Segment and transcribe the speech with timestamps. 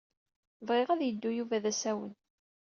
[0.67, 2.13] Bɣiɣ ad yeddu Yuba d asawen.